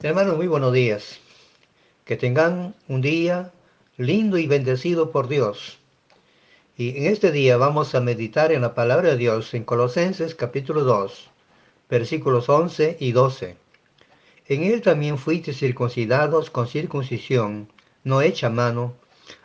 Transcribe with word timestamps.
Hermanos, 0.00 0.36
muy 0.36 0.46
buenos 0.46 0.72
días. 0.72 1.18
Que 2.04 2.16
tengan 2.16 2.76
un 2.86 3.00
día 3.00 3.50
lindo 3.96 4.38
y 4.38 4.46
bendecido 4.46 5.10
por 5.10 5.26
Dios. 5.26 5.80
Y 6.76 6.96
en 6.98 7.06
este 7.06 7.32
día 7.32 7.56
vamos 7.56 7.96
a 7.96 8.00
meditar 8.00 8.52
en 8.52 8.62
la 8.62 8.76
palabra 8.76 9.10
de 9.10 9.16
Dios 9.16 9.54
en 9.54 9.64
Colosenses 9.64 10.36
capítulo 10.36 10.84
2, 10.84 11.30
versículos 11.90 12.48
11 12.48 12.96
y 13.00 13.10
12. 13.10 13.56
En 14.46 14.62
él 14.62 14.82
también 14.82 15.18
fuiste 15.18 15.52
circuncidados 15.52 16.48
con 16.48 16.68
circuncisión, 16.68 17.68
no 18.04 18.22
hecha 18.22 18.50
mano, 18.50 18.94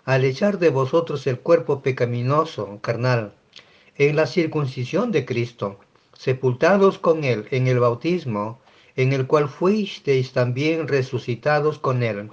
al 0.06 0.24
echar 0.24 0.60
de 0.60 0.70
vosotros 0.70 1.26
el 1.26 1.40
cuerpo 1.40 1.82
pecaminoso, 1.82 2.78
carnal, 2.84 3.34
en 3.98 4.16
la 4.16 4.28
circuncisión 4.28 5.12
de 5.12 5.26
Cristo, 5.26 5.80
sepultados 6.16 7.00
con 7.00 7.24
él 7.24 7.48
en 7.50 7.66
el 7.66 7.80
bautismo, 7.80 8.62
en 8.96 9.14
el 9.14 9.28
cual 9.28 9.50
fuisteis 9.50 10.34
también 10.34 10.88
resucitados 10.88 11.80
con 11.80 12.04
él, 12.04 12.30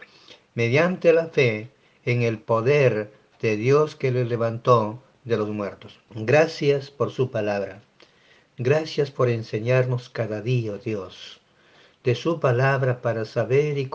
mediante 0.55 1.12
la 1.12 1.27
fe 1.27 1.71
en 2.05 2.23
el 2.23 2.39
poder 2.39 3.12
de 3.41 3.57
Dios 3.57 3.97
que 3.97 4.11
le 4.11 4.25
levantó 4.25 5.02
de 5.25 5.37
los 5.37 5.49
muertos. 5.49 5.99
Gracias 6.11 6.91
por 6.91 7.11
su 7.11 7.30
palabra. 7.30 7.83
Gracias 8.59 9.11
por 9.11 9.30
enseñarnos 9.30 10.11
cada 10.11 10.43
día, 10.43 10.77
Dios, 10.77 11.41
de 12.05 12.15
su 12.15 12.41
palabra 12.41 13.01
para 13.01 13.24
saber 13.24 13.79
y 13.79 13.88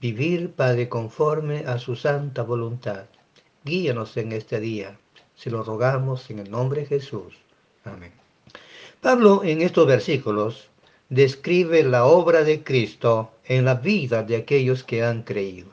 vivir, 0.00 0.52
Padre, 0.52 0.90
conforme 0.90 1.64
a 1.66 1.78
su 1.78 1.96
santa 1.96 2.42
voluntad. 2.42 3.06
Guíanos 3.64 4.16
en 4.18 4.32
este 4.32 4.60
día. 4.60 4.98
Se 5.34 5.50
lo 5.50 5.62
rogamos 5.62 6.28
en 6.30 6.40
el 6.40 6.50
nombre 6.50 6.82
de 6.82 6.86
Jesús. 6.86 7.34
Amén. 7.84 8.12
Pablo 9.00 9.42
en 9.42 9.62
estos 9.62 9.86
versículos 9.86 10.68
describe 11.14 11.84
la 11.84 12.06
obra 12.06 12.42
de 12.42 12.64
Cristo 12.64 13.30
en 13.44 13.64
la 13.64 13.76
vida 13.76 14.24
de 14.24 14.34
aquellos 14.34 14.82
que 14.82 15.04
han 15.04 15.22
creído. 15.22 15.68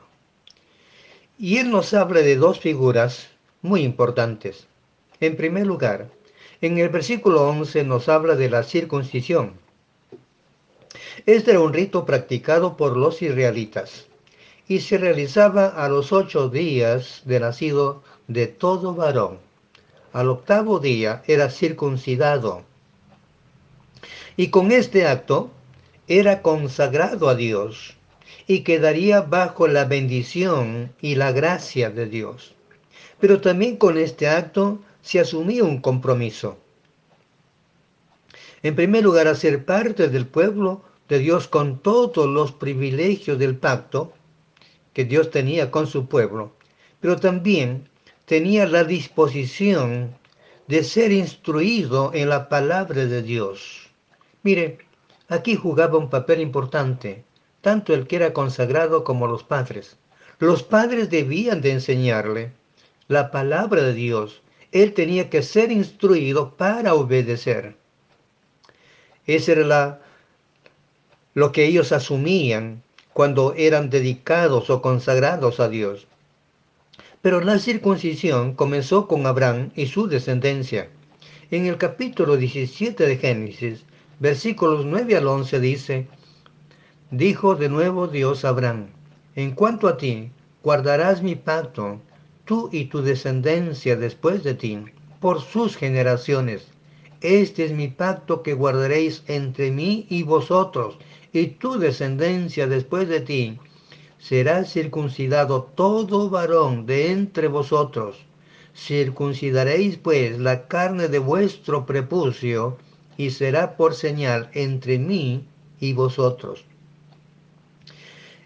Y 1.36 1.58
él 1.58 1.70
nos 1.72 1.94
habla 1.94 2.20
de 2.20 2.36
dos 2.36 2.60
figuras 2.60 3.28
muy 3.60 3.82
importantes. 3.82 4.68
En 5.18 5.34
primer 5.34 5.66
lugar, 5.66 6.08
en 6.60 6.78
el 6.78 6.90
versículo 6.90 7.48
11 7.48 7.82
nos 7.82 8.08
habla 8.08 8.36
de 8.36 8.50
la 8.50 8.62
circuncisión. 8.62 9.54
Este 11.26 11.50
era 11.50 11.60
un 11.60 11.72
rito 11.72 12.06
practicado 12.06 12.76
por 12.76 12.96
los 12.96 13.20
israelitas 13.20 14.06
y 14.68 14.78
se 14.78 14.96
realizaba 14.96 15.66
a 15.66 15.88
los 15.88 16.12
ocho 16.12 16.50
días 16.50 17.22
de 17.24 17.40
nacido 17.40 18.04
de 18.28 18.46
todo 18.46 18.94
varón. 18.94 19.38
Al 20.12 20.28
octavo 20.28 20.78
día 20.78 21.24
era 21.26 21.50
circuncidado 21.50 22.62
y 24.36 24.48
con 24.48 24.72
este 24.72 25.06
acto 25.06 25.50
era 26.08 26.42
consagrado 26.42 27.28
a 27.28 27.34
Dios 27.34 27.96
y 28.46 28.60
quedaría 28.60 29.20
bajo 29.20 29.68
la 29.68 29.84
bendición 29.84 30.92
y 31.00 31.14
la 31.14 31.32
gracia 31.32 31.90
de 31.90 32.06
Dios. 32.06 32.54
Pero 33.20 33.40
también 33.40 33.76
con 33.76 33.98
este 33.98 34.28
acto 34.28 34.80
se 35.00 35.20
asumía 35.20 35.64
un 35.64 35.80
compromiso. 35.80 36.58
En 38.62 38.74
primer 38.74 39.04
lugar, 39.04 39.26
hacer 39.26 39.64
parte 39.64 40.08
del 40.08 40.26
pueblo 40.26 40.82
de 41.08 41.18
Dios 41.18 41.48
con 41.48 41.80
todos 41.80 42.26
los 42.28 42.52
privilegios 42.52 43.38
del 43.38 43.56
pacto 43.56 44.12
que 44.92 45.04
Dios 45.04 45.30
tenía 45.30 45.70
con 45.70 45.86
su 45.86 46.06
pueblo, 46.06 46.52
pero 47.00 47.16
también 47.16 47.88
tenía 48.24 48.66
la 48.66 48.84
disposición 48.84 50.16
de 50.68 50.84
ser 50.84 51.12
instruido 51.12 52.12
en 52.14 52.28
la 52.28 52.48
palabra 52.48 53.06
de 53.06 53.22
Dios. 53.22 53.81
Mire, 54.42 54.78
aquí 55.28 55.54
jugaba 55.56 55.98
un 55.98 56.10
papel 56.10 56.40
importante, 56.40 57.24
tanto 57.60 57.94
el 57.94 58.06
que 58.06 58.16
era 58.16 58.32
consagrado 58.32 59.04
como 59.04 59.26
los 59.26 59.44
padres. 59.44 59.96
Los 60.38 60.64
padres 60.64 61.10
debían 61.10 61.60
de 61.60 61.70
enseñarle 61.70 62.52
la 63.06 63.30
palabra 63.30 63.82
de 63.82 63.94
Dios. 63.94 64.42
Él 64.72 64.94
tenía 64.94 65.30
que 65.30 65.42
ser 65.42 65.70
instruido 65.70 66.56
para 66.56 66.94
obedecer. 66.94 67.76
Ese 69.26 69.52
era 69.52 70.00
lo 71.34 71.52
que 71.52 71.64
ellos 71.64 71.92
asumían 71.92 72.82
cuando 73.12 73.54
eran 73.56 73.90
dedicados 73.90 74.70
o 74.70 74.82
consagrados 74.82 75.60
a 75.60 75.68
Dios. 75.68 76.08
Pero 77.20 77.40
la 77.40 77.58
circuncisión 77.60 78.54
comenzó 78.54 79.06
con 79.06 79.26
Abraham 79.26 79.70
y 79.76 79.86
su 79.86 80.08
descendencia. 80.08 80.88
En 81.52 81.66
el 81.66 81.76
capítulo 81.76 82.36
17 82.36 83.06
de 83.06 83.16
Génesis, 83.18 83.84
versículos 84.22 84.86
9 84.86 85.16
al 85.16 85.26
11 85.26 85.58
dice, 85.58 86.06
dijo 87.10 87.56
de 87.56 87.68
nuevo 87.68 88.06
Dios 88.06 88.44
a 88.44 88.50
Abraham, 88.50 88.86
en 89.34 89.50
cuanto 89.50 89.88
a 89.88 89.96
ti, 89.96 90.30
guardarás 90.62 91.24
mi 91.24 91.34
pacto, 91.34 92.00
tú 92.44 92.68
y 92.70 92.84
tu 92.84 93.02
descendencia 93.02 93.96
después 93.96 94.44
de 94.44 94.54
ti, 94.54 94.78
por 95.18 95.40
sus 95.40 95.76
generaciones. 95.76 96.68
Este 97.20 97.64
es 97.64 97.72
mi 97.72 97.88
pacto 97.88 98.44
que 98.44 98.54
guardaréis 98.54 99.24
entre 99.26 99.72
mí 99.72 100.06
y 100.08 100.22
vosotros, 100.22 100.98
y 101.32 101.48
tu 101.48 101.80
descendencia 101.80 102.68
después 102.68 103.08
de 103.08 103.22
ti. 103.22 103.58
Será 104.18 104.64
circuncidado 104.64 105.64
todo 105.74 106.30
varón 106.30 106.86
de 106.86 107.10
entre 107.10 107.48
vosotros. 107.48 108.24
Circuncidaréis 108.72 109.96
pues 109.96 110.38
la 110.38 110.68
carne 110.68 111.08
de 111.08 111.18
vuestro 111.18 111.86
prepucio, 111.86 112.78
y 113.22 113.30
será 113.30 113.76
por 113.76 113.94
señal 113.94 114.50
entre 114.52 114.98
mí 114.98 115.44
y 115.78 115.92
vosotros. 115.92 116.64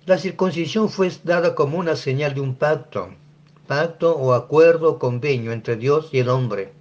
La 0.04 0.18
circuncisión 0.18 0.88
fue 0.90 1.10
dada 1.24 1.54
como 1.54 1.78
una 1.78 1.96
señal 1.96 2.34
de 2.34 2.40
un 2.40 2.54
pacto, 2.54 3.08
pacto 3.66 4.14
o 4.14 4.34
acuerdo 4.34 4.90
o 4.92 4.98
convenio 4.98 5.52
entre 5.52 5.76
Dios 5.76 6.10
y 6.12 6.18
el 6.18 6.28
hombre, 6.28 6.72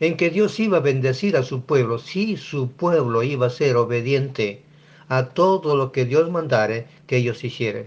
en 0.00 0.16
que 0.16 0.30
Dios 0.30 0.60
iba 0.60 0.76
a 0.76 0.80
bendecir 0.80 1.36
a 1.36 1.42
su 1.42 1.62
pueblo 1.62 1.98
si 1.98 2.36
su 2.36 2.70
pueblo 2.70 3.22
iba 3.22 3.46
a 3.46 3.50
ser 3.50 3.76
obediente 3.76 4.62
a 5.08 5.30
todo 5.30 5.76
lo 5.76 5.92
que 5.92 6.04
Dios 6.04 6.30
mandare 6.30 6.86
que 7.06 7.16
ellos 7.16 7.42
hicieran. 7.42 7.86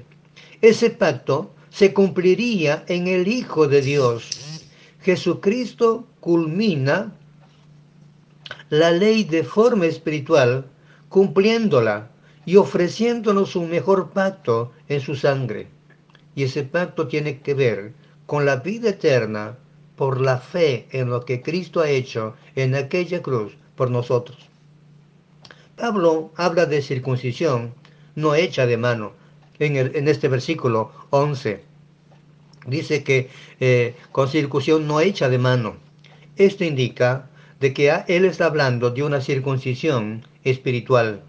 Ese 0.62 0.90
pacto 0.90 1.52
se 1.70 1.94
cumpliría 1.94 2.84
en 2.88 3.08
el 3.08 3.28
Hijo 3.28 3.68
de 3.68 3.82
Dios. 3.82 4.66
Jesucristo 5.02 6.06
culmina 6.20 7.14
la 8.74 8.90
ley 8.90 9.24
de 9.24 9.44
forma 9.44 9.86
espiritual, 9.86 10.66
cumpliéndola 11.08 12.10
y 12.44 12.56
ofreciéndonos 12.56 13.56
un 13.56 13.70
mejor 13.70 14.10
pacto 14.10 14.72
en 14.90 15.00
su 15.00 15.16
sangre. 15.16 15.68
Y 16.34 16.42
ese 16.42 16.64
pacto 16.64 17.08
tiene 17.08 17.40
que 17.42 17.54
ver 17.54 17.94
con 18.26 18.48
la 18.48 18.56
vida 18.56 18.90
eterna 18.90 19.60
por 19.96 20.20
la 20.20 20.40
fe 20.40 20.88
en 20.90 21.12
lo 21.12 21.24
que 21.24 21.44
Cristo 21.44 21.82
ha 21.82 21.90
hecho 21.90 22.34
en 22.56 22.74
aquella 22.74 23.22
cruz 23.22 23.56
por 23.76 23.92
nosotros. 23.92 24.40
Pablo 25.76 26.32
habla 26.36 26.66
de 26.66 26.82
circuncisión 26.82 27.76
no 28.16 28.34
hecha 28.34 28.66
de 28.66 28.78
mano 28.78 29.12
en, 29.60 29.76
en 29.78 30.08
este 30.08 30.30
versículo 30.30 30.92
11. 31.12 31.62
Dice 32.66 33.04
que 33.04 33.30
eh, 33.60 33.96
con 34.12 34.30
circuncisión 34.30 34.88
no 34.88 35.00
hecha 35.00 35.30
de 35.30 35.38
mano. 35.38 35.76
Esto 36.38 36.64
indica 36.64 37.30
de 37.64 37.74
que 37.74 37.90
él 38.10 38.26
está 38.26 38.48
hablando 38.48 38.92
de 38.92 39.04
una 39.04 39.22
circuncisión 39.22 40.26
espiritual. 40.44 41.22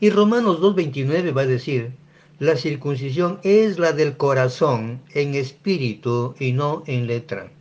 Y 0.00 0.10
Romanos 0.10 0.60
2.29 0.60 1.36
va 1.36 1.42
a 1.42 1.46
decir, 1.46 1.92
la 2.40 2.56
circuncisión 2.56 3.38
es 3.44 3.78
la 3.78 3.92
del 3.92 4.16
corazón 4.16 5.00
en 5.14 5.36
espíritu 5.36 6.34
y 6.40 6.50
no 6.50 6.82
en 6.88 7.06
letra. 7.06 7.52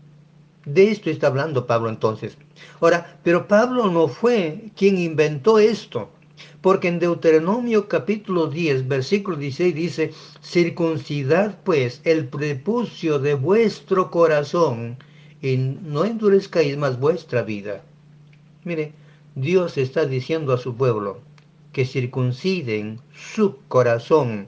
De 0.65 0.89
esto 0.89 1.11
está 1.11 1.27
hablando 1.27 1.67
Pablo 1.67 1.89
entonces. 1.89 2.35
Ahora, 2.81 3.19
pero 3.21 3.47
Pablo 3.47 3.91
no 3.91 4.07
fue 4.07 4.71
quien 4.75 4.97
inventó 4.97 5.59
esto, 5.59 6.09
porque 6.61 6.87
en 6.87 6.97
Deuteronomio 6.97 7.87
capítulo 7.87 8.47
10, 8.47 8.87
versículo 8.87 9.37
16 9.37 9.75
dice, 9.75 10.13
circuncidad 10.41 11.59
pues 11.63 12.01
el 12.05 12.27
prepucio 12.27 13.19
de 13.19 13.35
vuestro 13.35 14.09
corazón 14.09 14.97
y 15.41 15.57
no 15.57 16.05
endurezcáis 16.05 16.77
más 16.77 16.99
vuestra 16.99 17.43
vida. 17.43 17.81
Mire, 18.63 18.93
Dios 19.35 19.77
está 19.77 20.05
diciendo 20.05 20.53
a 20.53 20.57
su 20.57 20.75
pueblo 20.75 21.21
que 21.71 21.85
circunciden 21.85 22.99
su 23.13 23.57
corazón. 23.67 24.47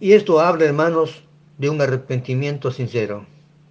Y 0.00 0.12
esto 0.12 0.40
habla, 0.40 0.64
hermanos, 0.64 1.22
de 1.58 1.68
un 1.68 1.80
arrepentimiento 1.80 2.70
sincero. 2.70 3.26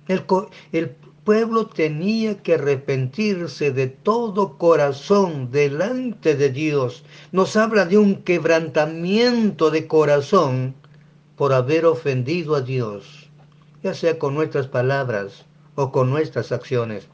El, 0.07 0.23
el 0.71 0.89
pueblo 1.23 1.67
tenía 1.67 2.41
que 2.41 2.55
arrepentirse 2.55 3.71
de 3.71 3.87
todo 3.87 4.57
corazón 4.57 5.51
delante 5.51 6.35
de 6.35 6.49
Dios. 6.49 7.03
Nos 7.31 7.55
habla 7.55 7.85
de 7.85 7.97
un 7.97 8.23
quebrantamiento 8.23 9.71
de 9.71 9.87
corazón 9.87 10.75
por 11.35 11.53
haber 11.53 11.85
ofendido 11.85 12.55
a 12.55 12.61
Dios 12.61 13.20
ya 13.83 13.93
sea 13.93 14.19
con 14.19 14.33
nuestras 14.33 14.67
palabras 14.67 15.45
o 15.75 15.91
con 15.91 16.09
nuestras 16.09 16.51
acciones. 16.51 17.07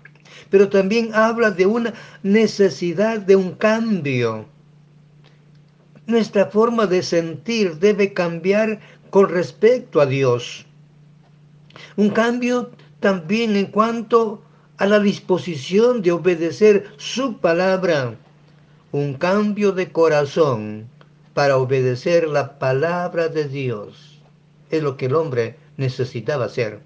Pero 0.49 0.69
también 0.69 1.11
habla 1.13 1.51
de 1.51 1.65
una 1.65 1.93
necesidad 2.23 3.19
de 3.19 3.35
un 3.35 3.53
cambio. 3.53 4.45
Nuestra 6.05 6.47
forma 6.47 6.85
de 6.85 7.03
sentir 7.03 7.77
debe 7.77 8.13
cambiar 8.13 8.79
con 9.09 9.29
respecto 9.29 10.01
a 10.01 10.05
Dios. 10.05 10.65
Un 11.95 12.09
cambio 12.09 12.71
también 12.99 13.55
en 13.55 13.67
cuanto 13.67 14.41
a 14.77 14.85
la 14.85 14.99
disposición 14.99 16.01
de 16.01 16.11
obedecer 16.11 16.85
su 16.97 17.39
palabra. 17.39 18.15
Un 18.91 19.15
cambio 19.15 19.71
de 19.71 19.91
corazón 19.91 20.87
para 21.33 21.57
obedecer 21.57 22.27
la 22.27 22.57
palabra 22.57 23.27
de 23.27 23.47
Dios. 23.47 24.21
Es 24.69 24.81
lo 24.81 24.97
que 24.97 25.05
el 25.05 25.15
hombre 25.15 25.55
necesitaba 25.77 26.45
hacer. 26.45 26.79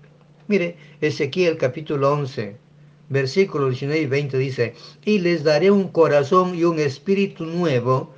Mire, 0.47 0.75
Ezequiel 0.99 1.57
capítulo 1.57 2.13
11, 2.13 2.57
versículos 3.09 3.71
19 3.71 4.01
y 4.01 4.05
20 4.05 4.37
dice, 4.37 4.73
y 5.03 5.19
les 5.19 5.43
daré 5.43 5.71
un 5.71 5.87
corazón 5.87 6.55
y 6.55 6.63
un 6.63 6.79
espíritu 6.79 7.45
nuevo 7.45 8.13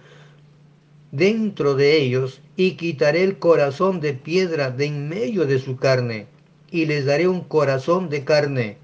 dentro 1.12 1.76
de 1.76 1.98
ellos, 1.98 2.42
y 2.56 2.72
quitaré 2.72 3.24
el 3.24 3.38
corazón 3.38 4.00
de 4.02 4.14
piedra 4.14 4.72
de 4.72 4.86
en 4.86 5.10
medio 5.10 5.46
de 5.46 5.60
su 5.60 5.78
carne, 5.78 6.26
y 6.72 6.86
les 6.86 7.06
daré 7.06 7.28
un 7.28 7.42
corazón 7.42 8.10
de 8.10 8.24
carne, 8.24 8.78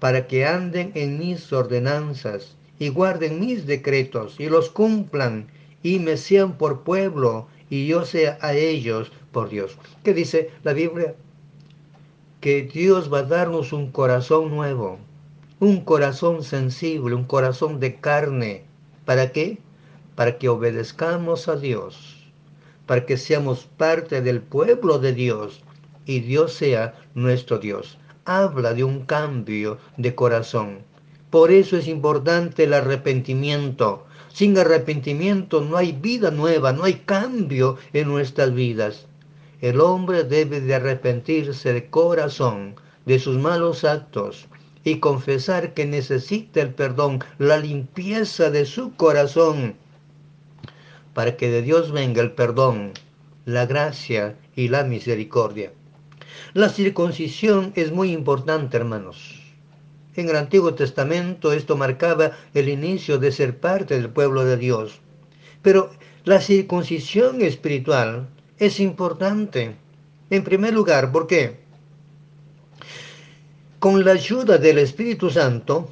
para 0.00 0.26
que 0.26 0.44
anden 0.44 0.90
en 0.94 1.18
mis 1.18 1.52
ordenanzas, 1.52 2.56
y 2.80 2.88
guarden 2.88 3.38
mis 3.38 3.66
decretos, 3.66 4.34
y 4.40 4.48
los 4.48 4.68
cumplan, 4.68 5.46
y 5.82 6.00
me 6.00 6.16
sean 6.16 6.58
por 6.58 6.82
pueblo, 6.82 7.46
y 7.70 7.86
yo 7.86 8.04
sea 8.04 8.36
a 8.40 8.54
ellos 8.54 9.12
por 9.30 9.48
Dios. 9.48 9.78
¿Qué 10.02 10.12
dice 10.12 10.50
la 10.64 10.72
Biblia? 10.72 11.14
Que 12.46 12.62
Dios 12.62 13.12
va 13.12 13.18
a 13.18 13.22
darnos 13.24 13.72
un 13.72 13.90
corazón 13.90 14.50
nuevo, 14.50 15.00
un 15.58 15.80
corazón 15.80 16.44
sensible, 16.44 17.16
un 17.16 17.24
corazón 17.24 17.80
de 17.80 17.96
carne. 17.96 18.62
¿Para 19.04 19.32
qué? 19.32 19.58
Para 20.14 20.38
que 20.38 20.48
obedezcamos 20.48 21.48
a 21.48 21.56
Dios, 21.56 22.30
para 22.86 23.04
que 23.04 23.16
seamos 23.16 23.66
parte 23.76 24.22
del 24.22 24.42
pueblo 24.42 25.00
de 25.00 25.12
Dios 25.12 25.64
y 26.04 26.20
Dios 26.20 26.52
sea 26.52 26.94
nuestro 27.16 27.58
Dios. 27.58 27.98
Habla 28.24 28.74
de 28.74 28.84
un 28.84 29.06
cambio 29.06 29.78
de 29.96 30.14
corazón. 30.14 30.82
Por 31.30 31.50
eso 31.50 31.76
es 31.76 31.88
importante 31.88 32.62
el 32.62 32.74
arrepentimiento. 32.74 34.06
Sin 34.32 34.56
arrepentimiento 34.56 35.62
no 35.62 35.76
hay 35.76 35.90
vida 35.90 36.30
nueva, 36.30 36.72
no 36.72 36.84
hay 36.84 36.94
cambio 37.06 37.76
en 37.92 38.06
nuestras 38.06 38.54
vidas. 38.54 39.08
El 39.60 39.80
hombre 39.80 40.24
debe 40.24 40.60
de 40.60 40.74
arrepentirse 40.74 41.72
de 41.72 41.88
corazón 41.88 42.74
de 43.06 43.18
sus 43.18 43.38
malos 43.38 43.84
actos 43.84 44.48
y 44.84 44.98
confesar 44.98 45.72
que 45.72 45.86
necesita 45.86 46.60
el 46.60 46.74
perdón, 46.74 47.24
la 47.38 47.56
limpieza 47.56 48.50
de 48.50 48.66
su 48.66 48.94
corazón, 48.94 49.76
para 51.14 51.36
que 51.36 51.50
de 51.50 51.62
Dios 51.62 51.90
venga 51.90 52.22
el 52.22 52.32
perdón, 52.32 52.92
la 53.46 53.64
gracia 53.64 54.36
y 54.54 54.68
la 54.68 54.84
misericordia. 54.84 55.72
La 56.52 56.68
circuncisión 56.68 57.72
es 57.76 57.92
muy 57.92 58.12
importante, 58.12 58.76
hermanos. 58.76 59.40
En 60.14 60.28
el 60.28 60.36
Antiguo 60.36 60.74
Testamento 60.74 61.52
esto 61.52 61.76
marcaba 61.76 62.32
el 62.54 62.68
inicio 62.68 63.18
de 63.18 63.32
ser 63.32 63.58
parte 63.58 63.94
del 63.94 64.10
pueblo 64.10 64.44
de 64.44 64.56
Dios. 64.56 65.00
Pero 65.62 65.90
la 66.24 66.40
circuncisión 66.40 67.42
espiritual 67.42 68.28
es 68.58 68.80
importante. 68.80 69.76
En 70.30 70.44
primer 70.44 70.74
lugar, 70.74 71.12
¿por 71.12 71.26
qué? 71.26 71.66
con 73.86 74.04
la 74.04 74.12
ayuda 74.12 74.58
del 74.58 74.78
Espíritu 74.78 75.30
Santo, 75.30 75.88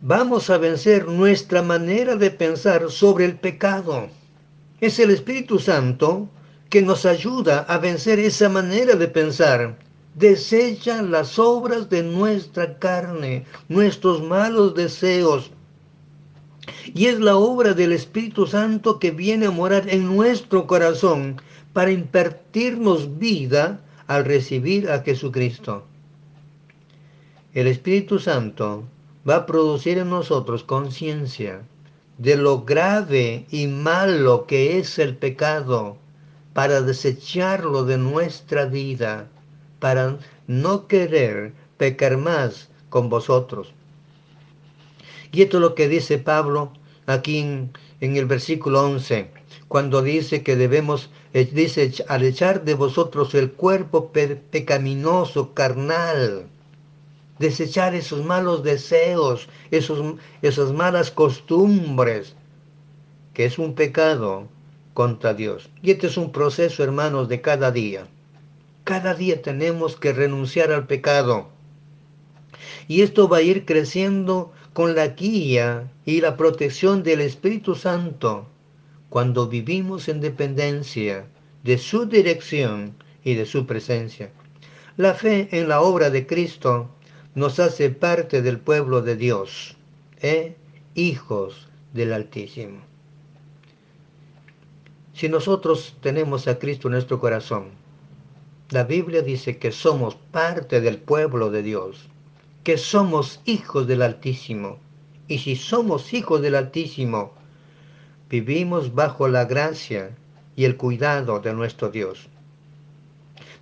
vamos 0.00 0.50
a 0.50 0.58
vencer 0.58 1.06
nuestra 1.06 1.62
manera 1.62 2.16
de 2.16 2.30
pensar 2.30 2.90
sobre 2.90 3.26
el 3.26 3.38
pecado. 3.38 4.08
Es 4.80 4.98
el 4.98 5.10
Espíritu 5.10 5.60
Santo 5.60 6.28
que 6.68 6.82
nos 6.82 7.06
ayuda 7.06 7.60
a 7.68 7.78
vencer 7.78 8.18
esa 8.18 8.48
manera 8.48 8.96
de 8.96 9.06
pensar. 9.06 9.78
Desecha 10.14 11.02
las 11.02 11.38
obras 11.38 11.88
de 11.88 12.02
nuestra 12.02 12.78
carne, 12.78 13.44
nuestros 13.68 14.20
malos 14.20 14.74
deseos. 14.74 15.52
Y 16.94 17.06
es 17.06 17.20
la 17.20 17.36
obra 17.36 17.74
del 17.74 17.92
Espíritu 17.92 18.46
Santo 18.46 18.98
que 18.98 19.10
viene 19.10 19.46
a 19.46 19.50
morar 19.50 19.88
en 19.88 20.06
nuestro 20.06 20.66
corazón 20.66 21.40
para 21.72 21.90
impartirnos 21.90 23.18
vida 23.18 23.80
al 24.06 24.24
recibir 24.24 24.90
a 24.90 25.02
Jesucristo 25.02 25.84
el 27.52 27.66
Espíritu 27.66 28.20
Santo 28.20 28.84
va 29.28 29.36
a 29.36 29.46
producir 29.46 29.98
en 29.98 30.10
nosotros 30.10 30.62
conciencia 30.62 31.62
de 32.16 32.36
lo 32.36 32.62
grave 32.62 33.44
y 33.50 33.66
malo 33.66 34.46
que 34.46 34.78
es 34.78 35.00
el 35.00 35.16
pecado 35.16 35.96
para 36.52 36.80
desecharlo 36.80 37.84
de 37.84 37.98
nuestra 37.98 38.66
vida, 38.66 39.26
para 39.80 40.18
no 40.46 40.86
querer 40.86 41.52
pecar 41.76 42.18
más 42.18 42.68
con 42.88 43.08
vosotros. 43.08 43.72
Y 45.32 45.42
esto 45.42 45.58
es 45.58 45.60
lo 45.60 45.74
que 45.74 45.88
dice 45.88 46.18
Pablo 46.18 46.72
aquí 47.06 47.38
en, 47.38 47.72
el 48.00 48.26
versículo 48.26 48.82
11, 48.82 49.30
cuando 49.68 50.02
dice 50.02 50.42
que 50.42 50.56
debemos, 50.56 51.10
eh, 51.34 51.48
dice, 51.52 51.92
al 52.08 52.24
echar 52.24 52.64
de 52.64 52.74
vosotros 52.74 53.34
el 53.34 53.52
cuerpo 53.52 54.10
pecaminoso, 54.12 55.52
carnal, 55.54 56.46
desechar 57.38 57.94
esos 57.94 58.24
malos 58.24 58.62
deseos, 58.62 59.48
esos, 59.70 60.16
esas 60.42 60.72
malas 60.72 61.10
costumbres, 61.10 62.34
que 63.34 63.44
es 63.44 63.58
un 63.58 63.74
pecado 63.74 64.48
contra 64.94 65.34
Dios. 65.34 65.70
Y 65.82 65.92
este 65.92 66.06
es 66.06 66.16
un 66.16 66.32
proceso, 66.32 66.82
hermanos, 66.82 67.28
de 67.28 67.40
cada 67.40 67.70
día. 67.70 68.06
Cada 68.84 69.14
día 69.14 69.40
tenemos 69.40 69.96
que 69.96 70.12
renunciar 70.12 70.72
al 70.72 70.86
pecado. 70.86 71.48
Y 72.88 73.02
esto 73.02 73.28
va 73.28 73.38
a 73.38 73.42
ir 73.42 73.64
creciendo 73.64 74.52
con 74.72 74.94
la 74.94 75.08
guía 75.08 75.90
y 76.04 76.20
la 76.20 76.36
protección 76.36 77.02
del 77.02 77.20
Espíritu 77.20 77.74
Santo 77.74 78.46
cuando 79.08 79.48
vivimos 79.48 80.08
en 80.08 80.20
dependencia 80.20 81.26
de 81.64 81.78
su 81.78 82.06
dirección 82.06 82.94
y 83.24 83.34
de 83.34 83.46
su 83.46 83.66
presencia. 83.66 84.30
La 84.96 85.14
fe 85.14 85.48
en 85.52 85.68
la 85.68 85.80
obra 85.80 86.10
de 86.10 86.26
Cristo 86.26 86.88
nos 87.34 87.58
hace 87.58 87.90
parte 87.90 88.42
del 88.42 88.58
pueblo 88.58 89.02
de 89.02 89.16
Dios, 89.16 89.76
¿eh? 90.20 90.56
hijos 90.94 91.68
del 91.92 92.12
Altísimo. 92.12 92.80
Si 95.12 95.28
nosotros 95.28 95.96
tenemos 96.00 96.48
a 96.48 96.58
Cristo 96.58 96.88
en 96.88 96.92
nuestro 96.92 97.20
corazón, 97.20 97.70
la 98.70 98.84
Biblia 98.84 99.22
dice 99.22 99.58
que 99.58 99.72
somos 99.72 100.14
parte 100.14 100.80
del 100.80 100.98
pueblo 100.98 101.50
de 101.50 101.62
Dios, 101.62 102.08
que 102.64 102.76
somos 102.76 103.40
hijos 103.44 103.86
del 103.86 104.02
Altísimo. 104.02 104.78
Y 105.28 105.38
si 105.38 105.56
somos 105.56 106.12
hijos 106.12 106.42
del 106.42 106.54
Altísimo, 106.54 107.32
vivimos 108.28 108.94
bajo 108.94 109.28
la 109.28 109.44
gracia 109.44 110.10
y 110.56 110.64
el 110.64 110.76
cuidado 110.76 111.40
de 111.40 111.54
nuestro 111.54 111.90
Dios. 111.90 112.28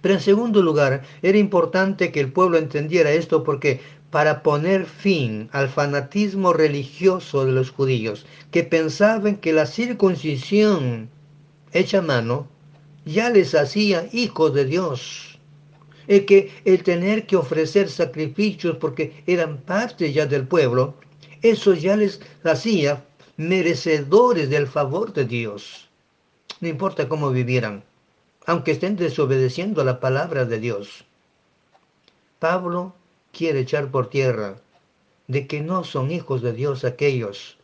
Pero 0.01 0.15
en 0.15 0.21
segundo 0.21 0.63
lugar, 0.63 1.03
era 1.23 1.39
importante 1.39 2.13
que 2.13 2.21
el 2.21 2.33
pueblo 2.33 2.59
entendiera 2.59 3.11
esto 3.11 3.43
porque 3.45 3.81
para 4.11 4.43
poner 4.43 4.87
fin 4.87 5.49
al 5.53 5.69
fanatismo 5.69 6.53
religioso 6.53 7.45
de 7.45 7.53
los 7.53 7.71
judíos, 7.71 8.25
que 8.51 8.65
pensaban 8.65 9.37
que 9.37 9.53
la 9.53 9.67
circuncisión 9.67 11.11
hecha 11.73 12.01
mano 12.01 12.49
ya 13.05 13.29
les 13.31 13.55
hacía 13.55 14.09
hijos 14.13 14.55
de 14.55 14.65
Dios. 14.65 15.28
El 16.09 16.27
que 16.27 16.51
el 16.65 16.83
tener 16.83 17.27
que 17.27 17.37
ofrecer 17.37 17.89
sacrificios 17.89 18.77
porque 18.79 19.23
eran 19.27 19.59
parte 19.59 20.13
ya 20.13 20.27
del 20.27 20.49
pueblo, 20.49 20.95
eso 21.43 21.75
ya 21.75 21.97
les 21.97 22.21
hacía 22.43 23.05
merecedores 23.37 24.51
del 24.51 24.67
favor 24.67 25.13
de 25.13 25.25
Dios. 25.25 25.89
No 26.61 26.67
importa 26.67 27.09
cómo 27.09 27.31
vivieran 27.31 27.85
aunque 28.49 28.71
estén 28.71 28.97
desobedeciendo 28.97 29.83
a 29.83 29.85
la 29.85 30.01
palabra 30.01 30.47
de 30.47 30.59
Dios. 30.59 31.05
Pablo 32.39 32.95
quiere 33.31 33.61
echar 33.61 33.91
por 33.91 34.09
tierra 34.09 34.57
de 35.27 35.47
que 35.47 35.61
no 35.61 35.85
son 35.85 36.11
hijos 36.11 36.41
de 36.41 36.55
Dios 36.55 36.83
aquellos 36.83 37.59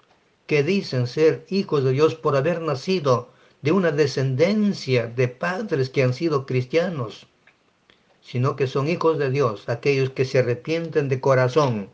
que 0.46 0.62
dicen 0.62 1.06
ser 1.06 1.46
hijos 1.48 1.84
de 1.84 1.92
Dios 1.92 2.14
por 2.14 2.36
haber 2.36 2.60
nacido 2.60 3.30
de 3.62 3.72
una 3.72 3.92
descendencia 3.92 5.06
de 5.06 5.26
padres 5.28 5.88
que 5.88 6.02
han 6.02 6.12
sido 6.12 6.44
cristianos, 6.44 7.26
sino 8.25 8.57
que 8.57 8.66
son 8.66 8.88
hijos 8.88 9.19
de 9.19 9.31
Dios 9.31 9.69
aquellos 9.69 10.11
que 10.11 10.25
se 10.25 10.38
arrepienten 10.38 11.09
de 11.09 11.21
corazón 11.21 11.90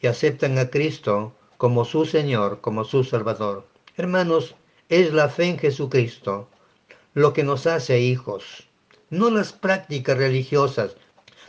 y 0.00 0.08
aceptan 0.08 0.58
a 0.58 0.68
Cristo 0.68 1.32
como 1.56 1.84
su 1.84 2.04
Señor, 2.04 2.60
como 2.60 2.84
su 2.84 3.04
Salvador. 3.04 3.66
Hermanos, 3.96 4.56
es 4.88 5.12
la 5.12 5.28
fe 5.28 5.46
en 5.46 5.58
Jesucristo 5.58 6.48
lo 7.14 7.32
que 7.32 7.44
nos 7.44 7.66
hace 7.66 8.00
hijos, 8.00 8.68
no 9.08 9.30
las 9.30 9.52
prácticas 9.52 10.18
religiosas, 10.18 10.96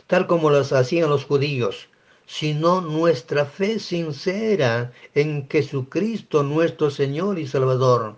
tal 0.06 0.26
como 0.26 0.50
las 0.50 0.72
hacían 0.72 1.10
los 1.10 1.24
judíos, 1.24 1.88
sino 2.24 2.80
nuestra 2.80 3.44
fe 3.44 3.78
sincera 3.78 4.92
en 5.14 5.48
Jesucristo 5.48 6.42
nuestro 6.42 6.90
Señor 6.90 7.38
y 7.38 7.46
Salvador. 7.46 8.16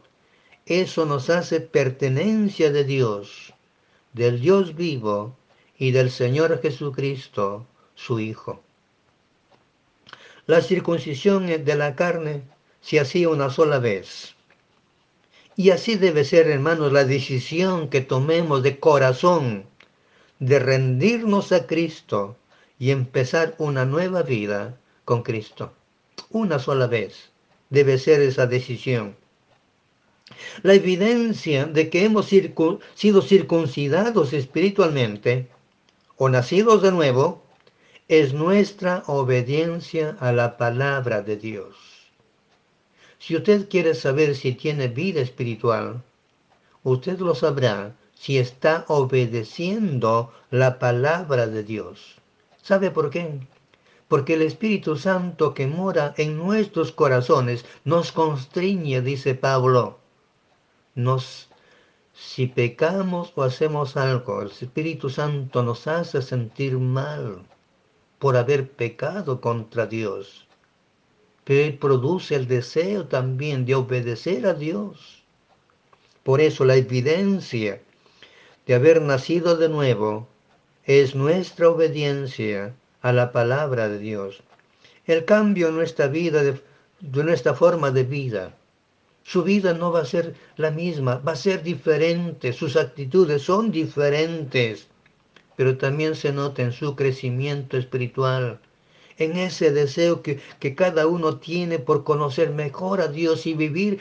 Eso 0.66 1.06
nos 1.06 1.30
hace 1.30 1.60
pertenencia 1.60 2.70
de 2.70 2.84
Dios, 2.84 3.52
del 4.12 4.40
Dios 4.40 4.74
vivo 4.74 5.36
y 5.78 5.92
del 5.92 6.10
Señor 6.10 6.60
Jesucristo, 6.60 7.66
su 7.94 8.20
Hijo. 8.20 8.62
La 10.46 10.60
circuncisión 10.62 11.46
de 11.46 11.74
la 11.76 11.94
carne 11.94 12.42
se 12.80 12.98
hacía 12.98 13.28
una 13.28 13.50
sola 13.50 13.78
vez. 13.78 14.34
Y 15.56 15.70
así 15.70 15.96
debe 15.96 16.24
ser, 16.24 16.48
hermanos, 16.48 16.92
la 16.92 17.04
decisión 17.04 17.88
que 17.88 18.00
tomemos 18.00 18.62
de 18.62 18.80
corazón 18.80 19.66
de 20.38 20.58
rendirnos 20.58 21.52
a 21.52 21.66
Cristo 21.66 22.36
y 22.78 22.90
empezar 22.90 23.54
una 23.58 23.84
nueva 23.84 24.22
vida 24.22 24.78
con 25.04 25.22
Cristo. 25.22 25.72
Una 26.30 26.58
sola 26.58 26.86
vez 26.86 27.30
debe 27.68 27.98
ser 27.98 28.22
esa 28.22 28.46
decisión. 28.46 29.16
La 30.62 30.74
evidencia 30.74 31.66
de 31.66 31.90
que 31.90 32.04
hemos 32.04 32.26
sido 32.26 33.22
circuncidados 33.22 34.32
espiritualmente 34.32 35.48
o 36.16 36.28
nacidos 36.28 36.82
de 36.82 36.92
nuevo 36.92 37.42
es 38.08 38.34
nuestra 38.34 39.04
obediencia 39.06 40.16
a 40.18 40.32
la 40.32 40.56
palabra 40.56 41.22
de 41.22 41.36
Dios. 41.36 41.76
Si 43.18 43.36
usted 43.36 43.68
quiere 43.68 43.94
saber 43.94 44.34
si 44.34 44.52
tiene 44.52 44.88
vida 44.88 45.20
espiritual, 45.20 46.02
usted 46.82 47.20
lo 47.20 47.34
sabrá 47.34 47.94
si 48.14 48.38
está 48.38 48.84
obedeciendo 48.88 50.32
la 50.50 50.78
palabra 50.78 51.46
de 51.46 51.62
Dios. 51.62 52.16
¿Sabe 52.60 52.90
por 52.90 53.10
qué? 53.10 53.40
Porque 54.08 54.34
el 54.34 54.42
Espíritu 54.42 54.96
Santo 54.96 55.54
que 55.54 55.66
mora 55.68 56.14
en 56.16 56.36
nuestros 56.36 56.92
corazones 56.92 57.64
nos 57.84 58.10
constriñe, 58.10 59.00
dice 59.00 59.34
Pablo. 59.34 59.99
Nos, 61.04 61.48
si 62.14 62.46
pecamos 62.46 63.32
o 63.34 63.42
hacemos 63.42 63.96
algo, 63.96 64.42
el 64.42 64.50
Espíritu 64.50 65.08
Santo 65.08 65.62
nos 65.62 65.86
hace 65.86 66.20
sentir 66.22 66.78
mal 66.78 67.42
por 68.18 68.36
haber 68.36 68.70
pecado 68.70 69.40
contra 69.40 69.86
Dios. 69.86 70.46
Pero 71.44 71.60
Él 71.60 71.78
produce 71.78 72.34
el 72.34 72.46
deseo 72.46 73.06
también 73.06 73.64
de 73.64 73.74
obedecer 73.74 74.46
a 74.46 74.54
Dios. 74.54 75.24
Por 76.22 76.40
eso 76.40 76.64
la 76.64 76.76
evidencia 76.76 77.80
de 78.66 78.74
haber 78.74 79.00
nacido 79.00 79.56
de 79.56 79.68
nuevo 79.68 80.28
es 80.84 81.14
nuestra 81.14 81.68
obediencia 81.70 82.74
a 83.02 83.12
la 83.12 83.32
palabra 83.32 83.88
de 83.88 83.98
Dios. 83.98 84.42
El 85.06 85.24
cambio 85.24 85.68
en 85.68 85.76
nuestra 85.76 86.08
vida, 86.08 86.42
de, 86.42 86.60
nuestra 87.00 87.54
forma 87.54 87.90
de 87.90 88.04
vida. 88.04 88.54
Su 89.22 89.42
vida 89.42 89.74
no 89.74 89.92
va 89.92 90.00
a 90.00 90.04
ser 90.04 90.34
la 90.56 90.70
misma, 90.70 91.16
va 91.16 91.32
a 91.32 91.36
ser 91.36 91.62
diferente, 91.62 92.52
sus 92.52 92.76
actitudes 92.76 93.42
son 93.42 93.70
diferentes, 93.70 94.88
pero 95.56 95.76
también 95.76 96.14
se 96.14 96.32
nota 96.32 96.62
en 96.62 96.72
su 96.72 96.96
crecimiento 96.96 97.76
espiritual, 97.76 98.60
en 99.18 99.36
ese 99.36 99.70
deseo 99.70 100.22
que, 100.22 100.40
que, 100.58 100.74
cada 100.74 101.06
uno 101.06 101.36
tiene 101.36 101.78
por 101.78 102.04
conocer 102.04 102.50
mejor 102.50 103.02
a 103.02 103.08
Dios 103.08 103.46
y 103.46 103.52
vivir 103.52 104.00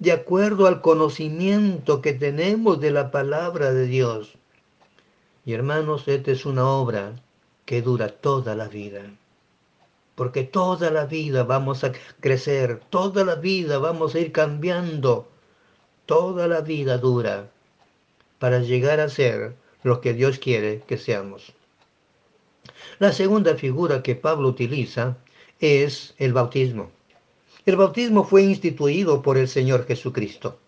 de 0.00 0.12
acuerdo 0.12 0.66
al 0.66 0.80
conocimiento 0.80 2.02
que 2.02 2.12
tenemos 2.12 2.80
de 2.80 2.90
la 2.90 3.12
palabra 3.12 3.72
de 3.72 3.86
Dios. 3.86 4.34
Y 5.46 5.52
hermanos, 5.52 6.08
esta 6.08 6.32
es 6.32 6.44
una 6.44 6.68
obra 6.68 7.14
que 7.64 7.82
dura 7.82 8.08
toda 8.08 8.56
la 8.56 8.66
vida. 8.66 9.02
Porque 10.14 10.42
toda 10.42 10.90
la 10.90 11.06
vida 11.06 11.44
vamos 11.44 11.84
a 11.84 11.92
crecer, 12.20 12.80
toda 12.90 13.24
la 13.24 13.36
vida 13.36 13.78
vamos 13.78 14.14
a 14.14 14.20
ir 14.20 14.32
cambiando, 14.32 15.28
toda 16.06 16.46
la 16.46 16.60
vida 16.60 16.98
dura 16.98 17.50
para 18.38 18.60
llegar 18.60 19.00
a 19.00 19.08
ser 19.08 19.54
lo 19.82 20.00
que 20.00 20.12
Dios 20.12 20.38
quiere 20.38 20.82
que 20.86 20.98
seamos. 20.98 21.52
La 22.98 23.12
segunda 23.12 23.54
figura 23.56 24.02
que 24.02 24.14
Pablo 24.14 24.48
utiliza 24.48 25.16
es 25.58 26.14
el 26.18 26.32
bautismo. 26.32 26.90
El 27.64 27.76
bautismo 27.76 28.24
fue 28.24 28.42
instituido 28.42 29.22
por 29.22 29.38
el 29.38 29.48
Señor 29.48 29.86
Jesucristo. 29.86 30.58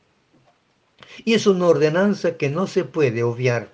Y 1.25 1.35
es 1.35 1.47
una 1.47 1.67
ordenanza 1.67 2.37
que 2.37 2.49
no 2.49 2.67
se 2.67 2.85
puede 2.85 3.23
obviar 3.23 3.71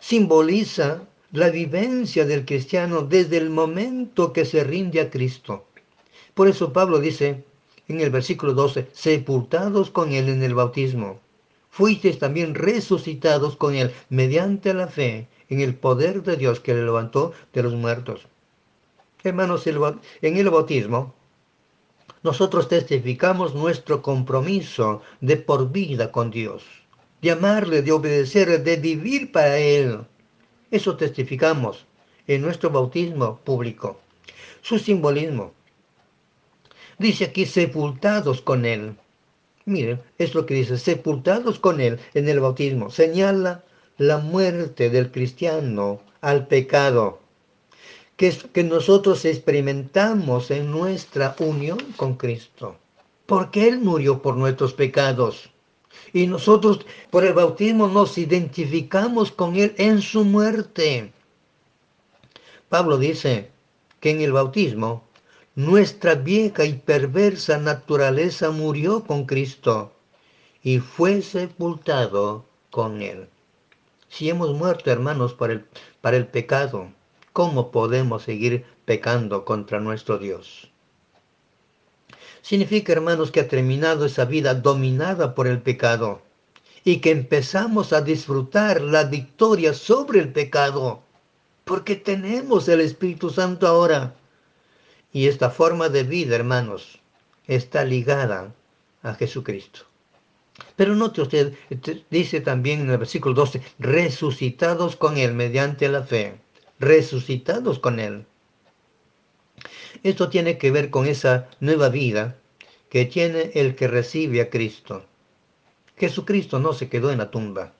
simboliza 0.00 1.02
la 1.34 1.50
vivencia 1.50 2.24
del 2.24 2.44
cristiano 2.44 3.02
desde 3.02 3.38
el 3.38 3.50
momento 3.50 4.32
que 4.32 4.44
se 4.44 4.62
rinde 4.62 5.00
a 5.00 5.10
Cristo. 5.10 5.66
Por 6.32 6.46
eso 6.46 6.72
Pablo 6.72 7.00
dice 7.00 7.42
en 7.88 8.00
el 8.00 8.10
versículo 8.10 8.54
12, 8.54 8.86
sepultados 8.92 9.90
con 9.90 10.12
él 10.12 10.28
en 10.28 10.44
el 10.44 10.54
bautismo, 10.54 11.18
fuisteis 11.70 12.20
también 12.20 12.54
resucitados 12.54 13.56
con 13.56 13.74
él 13.74 13.90
mediante 14.10 14.72
la 14.74 14.86
fe 14.86 15.26
en 15.48 15.60
el 15.60 15.74
poder 15.74 16.22
de 16.22 16.36
Dios 16.36 16.60
que 16.60 16.72
le 16.72 16.84
levantó 16.84 17.32
de 17.52 17.64
los 17.64 17.74
muertos. 17.74 18.28
Hermanos, 19.24 19.66
en 19.66 20.36
el 20.36 20.50
bautismo, 20.50 21.14
nosotros 22.22 22.68
testificamos 22.68 23.56
nuestro 23.56 24.02
compromiso 24.02 25.02
de 25.20 25.36
por 25.36 25.72
vida 25.72 26.12
con 26.12 26.30
Dios 26.30 26.62
de 27.24 27.30
amarle, 27.30 27.80
de 27.80 27.90
obedecer, 27.90 28.62
de 28.62 28.76
vivir 28.76 29.32
para 29.32 29.56
Él. 29.56 30.04
Eso 30.74 30.96
testificamos 30.96 31.86
en 32.26 32.42
nuestro 32.42 32.68
bautismo 32.68 33.38
público. 33.44 34.00
Su 34.60 34.80
simbolismo. 34.80 35.52
Dice 36.98 37.26
aquí 37.26 37.46
sepultados 37.46 38.40
con 38.40 38.64
Él. 38.64 38.96
Miren, 39.66 40.02
es 40.18 40.34
lo 40.34 40.46
que 40.46 40.54
dice, 40.54 40.76
sepultados 40.76 41.60
con 41.60 41.80
Él 41.80 42.00
en 42.14 42.28
el 42.28 42.40
bautismo. 42.40 42.90
Señala 42.90 43.62
la 43.98 44.18
muerte 44.18 44.90
del 44.90 45.12
cristiano 45.12 46.00
al 46.20 46.48
pecado 46.48 47.20
que, 48.16 48.26
es, 48.26 48.42
que 48.52 48.64
nosotros 48.64 49.24
experimentamos 49.24 50.50
en 50.50 50.72
nuestra 50.72 51.36
unión 51.38 51.78
con 51.94 52.16
Cristo. 52.16 52.74
Porque 53.26 53.68
Él 53.68 53.78
murió 53.78 54.22
por 54.22 54.36
nuestros 54.36 54.74
pecados. 54.74 55.50
Y 56.12 56.26
nosotros 56.26 56.80
por 57.10 57.24
el 57.24 57.32
bautismo 57.32 57.88
nos 57.88 58.18
identificamos 58.18 59.32
con 59.32 59.56
Él 59.56 59.74
en 59.78 60.00
su 60.00 60.24
muerte. 60.24 61.12
Pablo 62.68 62.98
dice 62.98 63.50
que 64.00 64.10
en 64.10 64.20
el 64.20 64.32
bautismo 64.32 65.04
nuestra 65.54 66.14
vieja 66.14 66.64
y 66.64 66.74
perversa 66.74 67.58
naturaleza 67.58 68.50
murió 68.50 69.04
con 69.04 69.24
Cristo 69.24 69.92
y 70.62 70.78
fue 70.78 71.22
sepultado 71.22 72.44
con 72.70 73.02
Él. 73.02 73.28
Si 74.08 74.28
hemos 74.30 74.52
muerto, 74.54 74.90
hermanos, 74.90 75.34
para 75.34 75.52
el, 75.52 75.64
para 76.00 76.16
el 76.16 76.26
pecado, 76.26 76.88
¿cómo 77.32 77.70
podemos 77.70 78.22
seguir 78.22 78.64
pecando 78.84 79.44
contra 79.44 79.80
nuestro 79.80 80.18
Dios? 80.18 80.70
Significa, 82.42 82.92
hermanos, 82.92 83.30
que 83.30 83.40
ha 83.40 83.48
terminado 83.48 84.04
esa 84.04 84.24
vida 84.24 84.54
dominada 84.54 85.34
por 85.34 85.46
el 85.46 85.62
pecado 85.62 86.22
y 86.84 86.98
que 86.98 87.10
empezamos 87.10 87.92
a 87.92 88.02
disfrutar 88.02 88.82
la 88.82 89.04
victoria 89.04 89.72
sobre 89.72 90.20
el 90.20 90.32
pecado, 90.32 91.02
porque 91.64 91.96
tenemos 91.96 92.68
el 92.68 92.80
Espíritu 92.80 93.30
Santo 93.30 93.66
ahora. 93.66 94.14
Y 95.12 95.28
esta 95.28 95.48
forma 95.48 95.88
de 95.88 96.02
vida, 96.02 96.36
hermanos, 96.36 97.00
está 97.46 97.84
ligada 97.84 98.54
a 99.02 99.14
Jesucristo. 99.14 99.86
Pero 100.76 100.94
note 100.94 101.22
usted, 101.22 101.54
dice 102.10 102.40
también 102.40 102.82
en 102.82 102.90
el 102.90 102.98
versículo 102.98 103.34
12, 103.34 103.62
resucitados 103.78 104.96
con 104.96 105.16
Él 105.16 105.34
mediante 105.34 105.88
la 105.88 106.02
fe, 106.02 106.38
resucitados 106.78 107.78
con 107.78 107.98
Él. 107.98 108.26
Esto 110.04 110.28
tiene 110.28 110.58
que 110.58 110.70
ver 110.70 110.90
con 110.90 111.06
esa 111.06 111.48
nueva 111.60 111.88
vida 111.88 112.36
que 112.90 113.06
tiene 113.06 113.52
el 113.54 113.74
que 113.74 113.88
recibe 113.88 114.42
a 114.42 114.50
Cristo. 114.50 115.06
Jesucristo 115.96 116.58
no 116.58 116.74
se 116.74 116.90
quedó 116.90 117.10
en 117.10 117.18
la 117.18 117.30
tumba. 117.30 117.72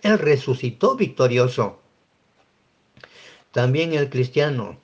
Él 0.00 0.18
resucitó 0.18 0.96
victorioso. 0.96 1.78
También 3.52 3.92
el 3.92 4.08
cristiano 4.08 4.78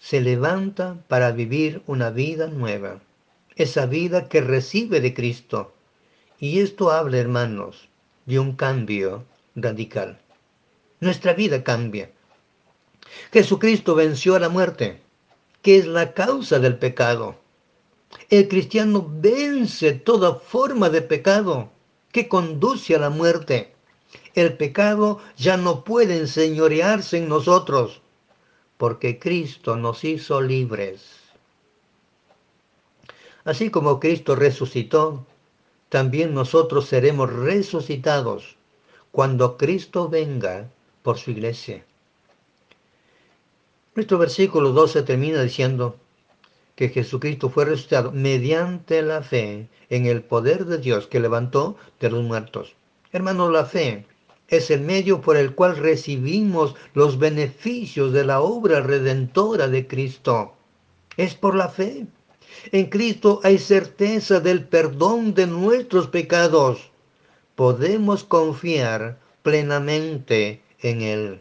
se 0.00 0.22
levanta 0.22 1.04
para 1.06 1.32
vivir 1.32 1.82
una 1.86 2.08
vida 2.08 2.46
nueva. 2.46 3.00
Esa 3.54 3.84
vida 3.84 4.26
que 4.30 4.40
recibe 4.40 5.02
de 5.02 5.12
Cristo. 5.12 5.74
Y 6.38 6.60
esto 6.60 6.90
habla, 6.92 7.18
hermanos, 7.18 7.90
de 8.24 8.38
un 8.38 8.56
cambio 8.56 9.26
radical. 9.54 10.18
Nuestra 11.00 11.34
vida 11.34 11.62
cambia. 11.62 12.10
Jesucristo 13.32 13.94
venció 13.94 14.34
a 14.34 14.40
la 14.40 14.48
muerte 14.48 15.02
que 15.62 15.78
es 15.78 15.86
la 15.86 16.14
causa 16.14 16.58
del 16.58 16.78
pecado. 16.78 17.36
El 18.30 18.48
cristiano 18.48 19.06
vence 19.08 19.92
toda 19.92 20.36
forma 20.36 20.88
de 20.90 21.02
pecado 21.02 21.70
que 22.12 22.28
conduce 22.28 22.94
a 22.94 22.98
la 22.98 23.10
muerte. 23.10 23.74
El 24.34 24.56
pecado 24.56 25.20
ya 25.36 25.56
no 25.56 25.84
puede 25.84 26.16
enseñorearse 26.16 27.18
en 27.18 27.28
nosotros, 27.28 28.00
porque 28.76 29.18
Cristo 29.18 29.76
nos 29.76 30.04
hizo 30.04 30.40
libres. 30.40 31.18
Así 33.44 33.70
como 33.70 33.98
Cristo 33.98 34.36
resucitó, 34.36 35.26
también 35.88 36.34
nosotros 36.34 36.86
seremos 36.86 37.32
resucitados 37.32 38.56
cuando 39.10 39.56
Cristo 39.56 40.08
venga 40.08 40.68
por 41.02 41.18
su 41.18 41.30
iglesia. 41.30 41.84
Nuestro 43.98 44.18
versículo 44.18 44.70
12 44.70 45.02
termina 45.02 45.42
diciendo 45.42 45.96
que 46.76 46.88
Jesucristo 46.88 47.50
fue 47.50 47.64
resucitado 47.64 48.12
mediante 48.12 49.02
la 49.02 49.24
fe 49.24 49.66
en 49.90 50.06
el 50.06 50.22
poder 50.22 50.66
de 50.66 50.78
Dios 50.78 51.08
que 51.08 51.18
levantó 51.18 51.76
de 51.98 52.08
los 52.08 52.22
muertos. 52.22 52.76
Hermanos, 53.10 53.52
la 53.52 53.64
fe 53.64 54.06
es 54.46 54.70
el 54.70 54.82
medio 54.82 55.20
por 55.20 55.36
el 55.36 55.52
cual 55.52 55.76
recibimos 55.76 56.76
los 56.94 57.18
beneficios 57.18 58.12
de 58.12 58.24
la 58.24 58.40
obra 58.40 58.82
redentora 58.82 59.66
de 59.66 59.88
Cristo. 59.88 60.54
Es 61.16 61.34
por 61.34 61.56
la 61.56 61.68
fe. 61.68 62.06
En 62.70 62.86
Cristo 62.90 63.40
hay 63.42 63.58
certeza 63.58 64.38
del 64.38 64.62
perdón 64.62 65.34
de 65.34 65.48
nuestros 65.48 66.06
pecados. 66.06 66.92
Podemos 67.56 68.22
confiar 68.22 69.18
plenamente 69.42 70.62
en 70.82 71.02
Él. 71.02 71.40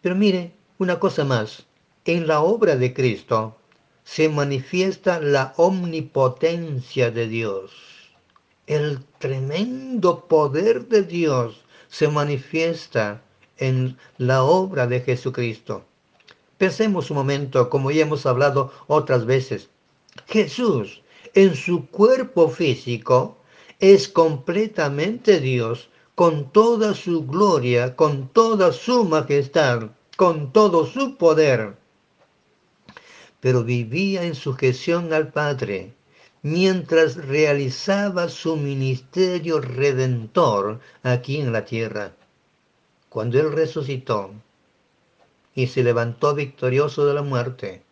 Pero 0.00 0.16
mire, 0.16 0.54
una 0.82 0.98
cosa 0.98 1.24
más. 1.24 1.66
En 2.04 2.26
la 2.26 2.40
obra 2.40 2.76
de 2.76 2.92
Cristo 2.92 3.56
se 4.04 4.28
manifiesta 4.28 5.20
la 5.20 5.54
omnipotencia 5.56 7.10
de 7.10 7.28
Dios 7.28 7.72
el 8.66 9.00
tremendo 9.18 10.26
poder 10.26 10.88
de 10.88 11.02
Dios 11.02 11.64
se 11.88 12.08
manifiesta 12.08 13.22
en 13.58 13.98
la 14.18 14.44
obra 14.44 14.86
de 14.86 15.00
Jesucristo. 15.00 15.84
Pensemos 16.58 17.10
un 17.10 17.16
momento, 17.16 17.68
como 17.68 17.90
ya 17.90 18.02
hemos 18.02 18.24
hablado 18.24 18.72
otras 18.86 19.26
veces. 19.26 19.68
Jesús, 20.26 21.02
en 21.34 21.56
su 21.56 21.86
cuerpo 21.88 22.48
físico, 22.48 23.36
es 23.80 24.08
completamente 24.08 25.40
Dios, 25.40 25.88
con 26.14 26.50
toda 26.52 26.94
su 26.94 27.26
gloria, 27.26 27.96
con 27.96 28.28
toda 28.28 28.72
su 28.72 29.04
majestad, 29.04 29.90
con 30.16 30.52
todo 30.52 30.86
su 30.86 31.16
poder. 31.16 31.76
Pero 33.40 33.64
vivía 33.64 34.22
en 34.24 34.34
sujeción 34.34 35.12
al 35.12 35.32
Padre 35.32 35.94
mientras 36.42 37.14
realizaba 37.16 38.28
su 38.28 38.56
ministerio 38.56 39.60
redentor 39.60 40.80
aquí 41.04 41.40
en 41.40 41.52
la 41.52 41.64
tierra. 41.64 42.12
Cuando 43.08 43.38
Él 43.38 43.52
resucitó 43.52 44.32
y 45.54 45.68
se 45.68 45.84
levantó 45.84 46.34
victorioso 46.34 47.06
de 47.06 47.14
la 47.14 47.22
muerte, 47.22 47.82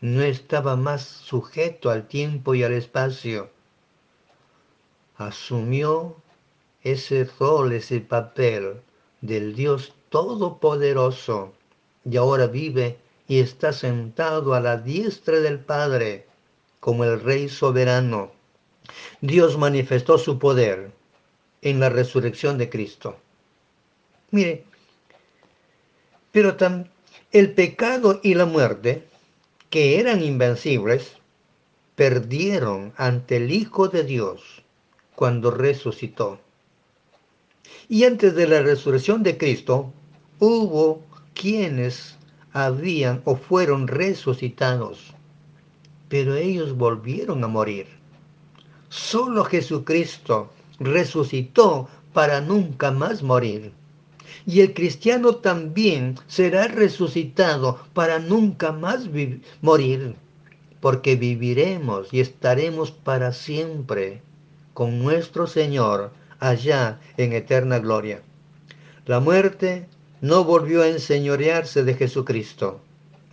no 0.00 0.22
estaba 0.22 0.76
más 0.76 1.02
sujeto 1.02 1.90
al 1.90 2.06
tiempo 2.06 2.54
y 2.54 2.62
al 2.62 2.72
espacio. 2.72 3.50
Asumió 5.16 6.16
ese 6.82 7.28
rol, 7.38 7.72
ese 7.72 8.00
papel 8.00 8.80
del 9.20 9.54
Dios 9.54 9.92
Todopoderoso 10.10 11.54
y 12.04 12.16
ahora 12.16 12.46
vive 12.48 12.98
y 13.28 13.38
está 13.38 13.72
sentado 13.72 14.54
a 14.54 14.60
la 14.60 14.76
diestra 14.76 15.38
del 15.38 15.60
Padre 15.60 16.26
como 16.80 17.04
el 17.04 17.20
Rey 17.20 17.48
soberano. 17.48 18.32
Dios 19.20 19.56
manifestó 19.56 20.18
su 20.18 20.38
poder 20.38 20.90
en 21.62 21.78
la 21.78 21.90
resurrección 21.90 22.58
de 22.58 22.68
Cristo. 22.68 23.16
Mire, 24.32 24.64
pero 26.32 26.56
el 27.30 27.52
pecado 27.54 28.18
y 28.22 28.34
la 28.34 28.46
muerte, 28.46 29.06
que 29.68 30.00
eran 30.00 30.22
invencibles, 30.22 31.12
perdieron 31.94 32.92
ante 32.96 33.36
el 33.36 33.52
Hijo 33.52 33.88
de 33.88 34.02
Dios 34.02 34.64
cuando 35.14 35.52
resucitó. 35.52 36.40
Y 37.88 38.04
antes 38.04 38.34
de 38.34 38.48
la 38.48 38.62
resurrección 38.62 39.22
de 39.22 39.36
Cristo, 39.36 39.92
hubo 40.40 41.04
quienes 41.34 42.16
habían 42.52 43.22
o 43.24 43.36
fueron 43.36 43.86
resucitados 43.86 45.14
pero 46.10 46.34
ellos 46.34 46.76
volvieron 46.76 47.44
a 47.44 47.46
morir. 47.46 47.86
Solo 48.88 49.44
Jesucristo 49.44 50.50
resucitó 50.80 51.88
para 52.12 52.40
nunca 52.40 52.90
más 52.90 53.22
morir. 53.22 53.72
Y 54.44 54.60
el 54.60 54.74
cristiano 54.74 55.36
también 55.36 56.16
será 56.26 56.66
resucitado 56.66 57.78
para 57.94 58.18
nunca 58.18 58.72
más 58.72 59.08
morir, 59.62 60.16
porque 60.80 61.14
viviremos 61.14 62.12
y 62.12 62.18
estaremos 62.18 62.90
para 62.90 63.32
siempre 63.32 64.20
con 64.74 64.98
nuestro 64.98 65.46
Señor 65.46 66.10
allá 66.40 66.98
en 67.18 67.34
eterna 67.34 67.78
gloria. 67.78 68.20
La 69.06 69.20
muerte 69.20 69.86
no 70.20 70.44
volvió 70.44 70.82
a 70.82 70.88
enseñorearse 70.88 71.82
de 71.82 71.94
Jesucristo. 71.94 72.80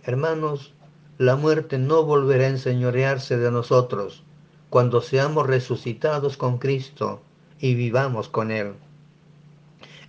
Hermanos, 0.04 0.72
la 1.18 1.36
muerte 1.36 1.78
no 1.78 2.04
volverá 2.04 2.44
a 2.44 2.50
enseñorearse 2.50 3.36
de 3.36 3.50
nosotros 3.50 4.22
cuando 4.70 5.00
seamos 5.00 5.46
resucitados 5.46 6.36
con 6.36 6.58
Cristo 6.58 7.20
y 7.58 7.74
vivamos 7.74 8.28
con 8.28 8.50
Él. 8.50 8.72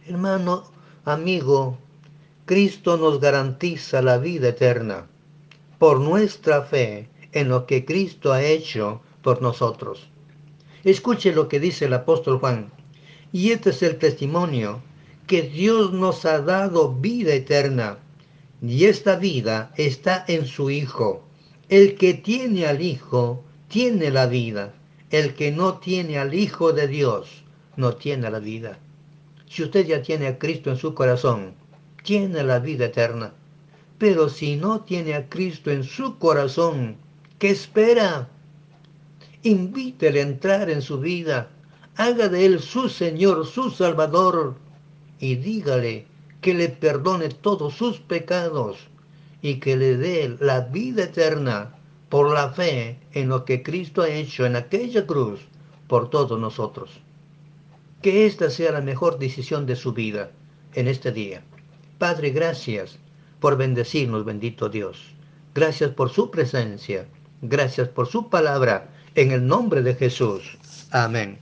Hermano, 0.07 0.63
amigo, 1.05 1.77
Cristo 2.45 2.97
nos 2.97 3.19
garantiza 3.19 4.01
la 4.01 4.17
vida 4.17 4.49
eterna 4.49 5.07
por 5.79 5.99
nuestra 5.99 6.63
fe 6.63 7.09
en 7.31 7.49
lo 7.49 7.65
que 7.65 7.85
Cristo 7.85 8.33
ha 8.33 8.41
hecho 8.41 9.01
por 9.21 9.41
nosotros. 9.41 10.09
Escuche 10.83 11.33
lo 11.33 11.47
que 11.47 11.59
dice 11.59 11.85
el 11.85 11.93
apóstol 11.93 12.39
Juan. 12.39 12.71
Y 13.31 13.51
este 13.51 13.69
es 13.69 13.83
el 13.83 13.97
testimonio, 13.97 14.81
que 15.29 15.43
Dios 15.43 15.93
nos 15.93 16.25
ha 16.25 16.41
dado 16.41 16.91
vida 16.91 17.35
eterna 17.35 17.99
y 18.63 18.85
esta 18.85 19.15
vida 19.15 19.71
está 19.77 20.25
en 20.27 20.47
su 20.47 20.71
Hijo. 20.71 21.23
El 21.69 21.93
que 21.93 22.15
tiene 22.15 22.65
al 22.65 22.81
Hijo 22.81 23.43
tiene 23.67 24.09
la 24.09 24.25
vida. 24.25 24.73
El 25.11 25.35
que 25.35 25.51
no 25.51 25.75
tiene 25.75 26.17
al 26.17 26.33
Hijo 26.33 26.73
de 26.73 26.87
Dios 26.87 27.43
no 27.75 27.93
tiene 27.93 28.31
la 28.31 28.39
vida. 28.39 28.79
Si 29.47 29.61
usted 29.61 29.85
ya 29.85 30.01
tiene 30.01 30.25
a 30.25 30.39
Cristo 30.39 30.71
en 30.71 30.77
su 30.77 30.95
corazón, 30.95 31.53
tiene 32.03 32.43
la 32.43 32.57
vida 32.57 32.85
eterna. 32.85 33.31
Pero 33.99 34.29
si 34.29 34.55
no 34.55 34.81
tiene 34.81 35.13
a 35.13 35.29
Cristo 35.29 35.69
en 35.69 35.83
su 35.83 36.17
corazón, 36.17 36.97
¿qué 37.37 37.51
espera? 37.51 38.29
Invítele 39.43 40.21
a 40.21 40.23
entrar 40.23 40.71
en 40.71 40.81
su 40.81 40.99
vida. 40.99 41.51
Haga 41.97 42.29
de 42.29 42.47
él 42.47 42.59
su 42.59 42.89
Señor, 42.89 43.45
su 43.45 43.69
Salvador. 43.69 44.55
Y 45.19 45.35
dígale, 45.35 46.05
que 46.41 46.53
le 46.53 46.69
perdone 46.69 47.29
todos 47.29 47.75
sus 47.75 47.99
pecados 47.99 48.77
y 49.41 49.55
que 49.55 49.75
le 49.77 49.97
dé 49.97 50.37
la 50.39 50.61
vida 50.61 51.03
eterna 51.03 51.75
por 52.09 52.33
la 52.33 52.51
fe 52.51 52.99
en 53.13 53.29
lo 53.29 53.45
que 53.45 53.61
Cristo 53.61 54.01
ha 54.01 54.09
hecho 54.09 54.45
en 54.45 54.55
aquella 54.55 55.05
cruz 55.05 55.41
por 55.87 56.09
todos 56.09 56.39
nosotros. 56.39 57.01
Que 58.01 58.25
esta 58.25 58.49
sea 58.49 58.71
la 58.71 58.81
mejor 58.81 59.19
decisión 59.19 59.65
de 59.65 59.75
su 59.75 59.93
vida 59.93 60.31
en 60.73 60.87
este 60.87 61.11
día. 61.11 61.43
Padre, 61.97 62.31
gracias 62.31 62.97
por 63.39 63.57
bendecirnos, 63.57 64.25
bendito 64.25 64.69
Dios. 64.69 65.13
Gracias 65.53 65.91
por 65.91 66.09
su 66.09 66.31
presencia. 66.31 67.07
Gracias 67.41 67.89
por 67.89 68.07
su 68.07 68.29
palabra. 68.29 68.93
En 69.15 69.31
el 69.31 69.45
nombre 69.45 69.81
de 69.81 69.95
Jesús. 69.95 70.57
Amén. 70.91 71.39